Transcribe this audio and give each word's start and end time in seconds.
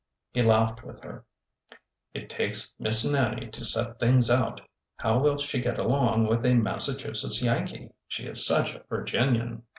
He 0.33 0.41
laughed 0.41 0.83
with 0.83 0.99
her. 1.03 1.25
''It 2.15 2.27
takes 2.27 2.75
Miss 2.79 3.05
Nannie 3.05 3.51
to 3.51 3.63
set 3.63 3.99
things 3.99 4.31
out! 4.31 4.59
How 4.97 5.19
will 5.19 5.37
she 5.37 5.61
get 5.61 5.77
along 5.77 6.25
with 6.25 6.43
a 6.43 6.55
Massachusetts 6.55 7.43
Yankee? 7.43 7.87
She 8.07 8.23
is 8.25 8.43
such 8.43 8.73
a 8.73 8.81
Virginian." 8.89 9.61